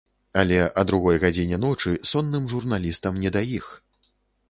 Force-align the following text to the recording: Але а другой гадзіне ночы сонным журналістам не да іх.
Але 0.43 0.55
а 0.81 0.83
другой 0.91 1.19
гадзіне 1.25 1.61
ночы 1.67 1.93
сонным 2.15 2.51
журналістам 2.57 3.23
не 3.27 3.37
да 3.39 3.49
іх. 3.61 3.73